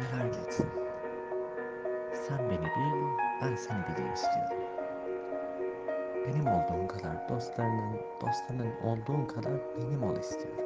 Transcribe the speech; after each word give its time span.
Neler 0.00 0.24
neredeydin? 0.24 0.70
Sen 2.12 2.38
beni 2.50 2.66
bil, 2.66 3.08
ben 3.42 3.54
seni 3.54 3.78
bileyim 3.78 4.12
istiyorum. 4.12 4.56
Benim 6.26 6.46
olduğum 6.46 6.88
kadar 6.88 7.28
dostlarının, 7.28 8.00
dostlarının 8.20 8.72
olduğun 8.84 9.24
kadar 9.24 9.52
benim 9.76 10.02
ol 10.02 10.16
istiyorum. 10.16 10.64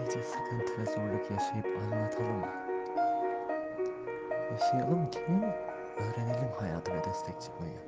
Nice 0.00 0.22
sıkıntı 0.22 0.78
ve 0.78 0.84
zorluk 0.84 1.30
yaşayıp 1.30 1.66
anlatalım. 1.82 2.44
Yaşayalım 4.52 5.10
ki 5.10 5.20
öğrenelim 5.96 6.50
hayata 6.60 6.94
ve 6.94 7.04
destek 7.04 7.40
çıkmayı. 7.40 7.78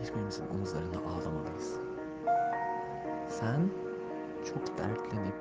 Birbirimizin 0.00 0.48
omuzlarına 0.48 0.98
ağlamalıyız. 0.98 1.80
Sen 3.28 3.70
çok 4.44 4.78
dertlenip 4.78 5.34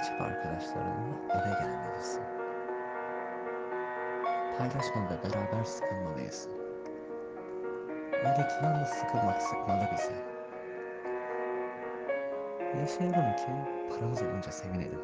içip 0.00 0.20
arkadaşlarınla 0.20 1.16
eve 1.34 1.54
gelmelisin. 1.60 2.22
Paylaşmalı 4.58 5.04
ve 5.10 5.30
beraber 5.30 5.64
sıkılmalıyız. 5.64 6.48
Öyle 8.12 8.48
ki 8.48 8.54
yalnız 8.62 8.88
sıkılmak 8.88 9.42
sıkmalı 9.42 9.88
bizi. 9.92 10.12
Yaşayalım 12.80 13.36
ki 13.36 13.46
paramız 13.90 14.22
olunca 14.22 14.50
sevinelim. 14.52 15.00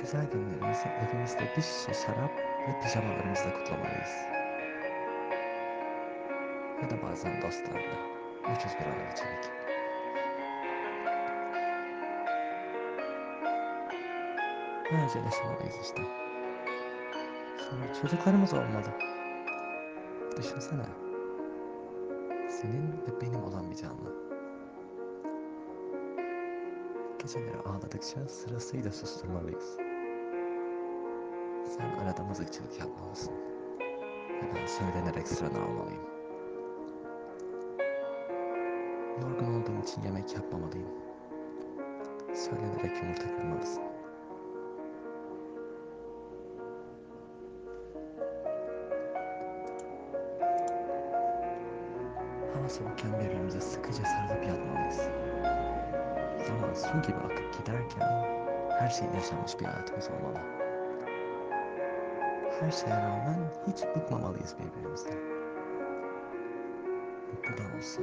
Güzel 0.00 0.26
günlerimizi 0.30 0.88
evimizde 0.88 1.42
bir 1.56 1.62
şişe 1.62 1.94
şarap 1.94 2.30
ve 2.38 2.80
pijamalarımızla 2.82 3.52
kutlamalıyız. 3.52 4.26
Ya 6.82 6.90
da 6.90 7.02
bazen 7.02 7.42
dostlarla 7.42 7.96
ucuz 8.52 8.72
biralar 8.80 9.12
içerek. 9.12 9.61
Böylece 14.90 15.18
yaşamalıyız 15.18 15.74
işte. 15.82 16.02
Sonra 17.58 17.94
çocuklarımız 18.02 18.54
olmalı. 18.54 18.92
Düşünsene. 20.36 20.86
Senin 22.50 22.92
ve 22.92 23.20
benim 23.20 23.44
olan 23.44 23.70
bir 23.70 23.76
canlı. 23.76 24.22
Geceleri 27.18 27.58
ağladıkça 27.58 28.28
sırasıyla 28.28 28.92
susturmalıyız. 28.92 29.76
Sen 31.76 32.04
arada 32.04 32.24
mızıkçılık 32.24 32.78
yapmalısın. 32.80 33.34
Ve 34.42 34.54
ben 34.54 34.66
söylenerek 34.66 35.28
sıranı 35.28 35.64
almalıyım. 35.64 36.02
Yorgun 39.22 39.60
olduğum 39.60 39.82
için 39.82 40.02
yemek 40.02 40.34
yapmamalıyım. 40.34 40.88
Söylenerek 42.34 43.02
yumurta 43.02 43.36
kırmalısın. 43.36 43.91
Hava 52.62 52.70
soğukken 52.70 53.12
birbirimize 53.20 53.60
sıkıca 53.60 54.04
sarılıp 54.04 54.46
yatmalıyız. 54.48 54.96
Zaman 56.46 56.74
su 56.74 57.02
gibi 57.02 57.16
akıp 57.16 57.58
giderken 57.58 58.08
her 58.70 58.88
şeyin 58.88 59.12
yaşanmış 59.12 59.60
bir 59.60 59.64
hayatımız 59.64 60.10
olmalı. 60.10 60.38
Her 62.60 62.70
şeye 62.70 62.96
rağmen 62.96 63.38
hiç 63.66 63.82
bıkmamalıyız 63.96 64.54
birbirimizden. 64.58 65.18
Mutlu 67.32 67.58
da 67.58 67.76
olsa, 67.76 68.02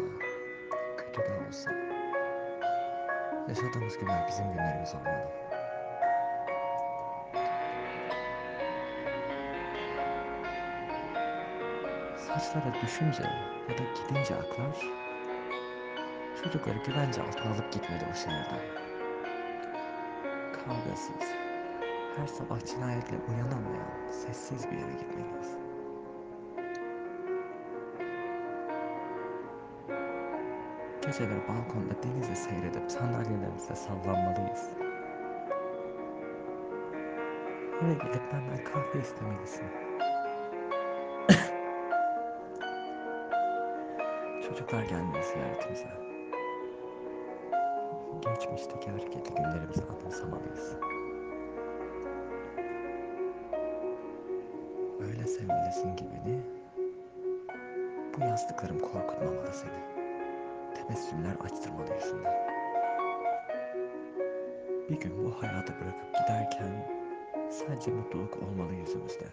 kötü 0.97 1.21
de 1.21 1.47
olsa. 1.47 1.71
Yaşadığımız 3.47 3.97
günler 3.97 4.27
bizim 4.27 4.51
günlerimiz 4.51 4.95
olmalı. 4.95 5.48
Saçlara 12.33 12.73
düşünce 12.81 13.23
ya 13.69 13.77
da 13.77 13.83
gidince 13.83 14.35
aklar, 14.35 14.85
çocukları 16.43 16.77
güvence 16.77 17.21
altına 17.21 17.53
alıp 17.53 17.73
gitmeli 17.73 18.03
bu 18.11 18.15
şehirden. 18.15 18.59
Kavgasız, 20.53 21.27
her 22.17 22.27
sabah 22.27 22.65
cinayetle 22.65 23.17
uyanamayan 23.17 24.11
sessiz 24.11 24.71
bir 24.71 24.77
yere 24.77 24.91
gitmeliyiz. 24.91 25.55
Geceleri 31.01 31.41
balkonda 31.47 32.03
denizi 32.03 32.35
seyredip 32.35 32.91
sandalyelerimizde 32.91 33.75
sallanmalıyız. 33.75 34.69
Eve 37.81 37.93
gelip 37.93 38.33
benden 38.33 38.63
kahve 38.63 38.99
istemelisin. 38.99 39.88
Çocuklar 44.49 44.83
gelmeli 44.83 45.23
ziyaretimize. 45.23 45.87
Geçmişteki 48.21 48.91
hareketli 48.91 49.35
günlerimizi 49.35 49.81
anımsamalıyız. 49.83 50.75
Öyle 55.01 55.27
sevmelisin 55.27 55.95
ki 55.95 56.05
beni, 56.11 56.39
bu 58.17 58.21
yastıklarım 58.21 58.79
korkutmamalı 58.79 59.53
seni. 59.53 60.03
Tebessümler 60.75 61.35
açtırmalı 61.43 61.93
yüzünden. 61.93 62.49
Bir 64.89 64.99
gün 64.99 65.25
bu 65.25 65.43
hayatı 65.43 65.73
bırakıp 65.73 66.15
giderken 66.15 66.87
sadece 67.49 67.91
mutluluk 67.91 68.37
olmalı 68.43 68.73
yüzümüzde. 68.73 69.25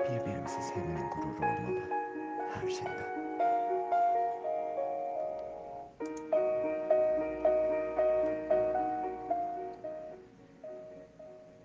Birbirimizi 0.00 0.62
sevmenin 0.62 1.10
gururu 1.10 1.36
olmalı 1.36 1.97
her 2.62 2.70
şeyden. 2.70 3.27